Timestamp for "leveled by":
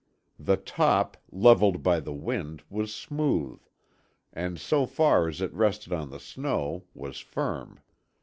1.31-1.99